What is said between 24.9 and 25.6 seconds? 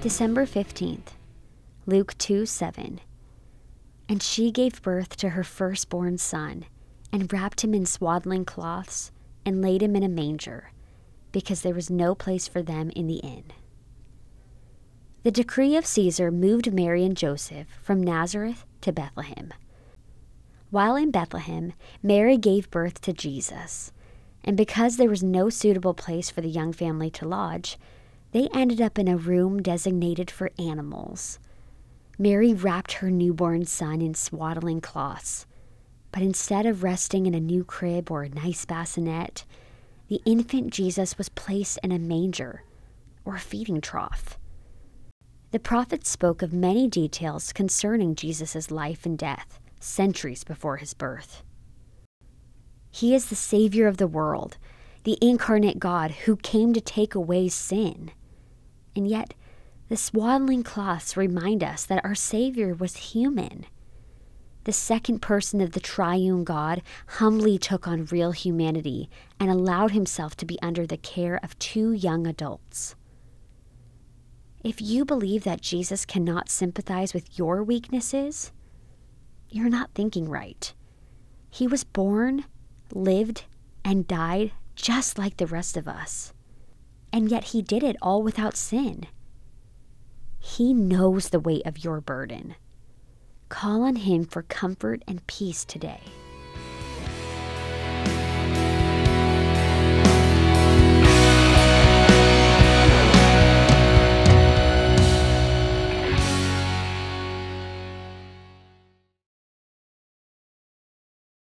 there was no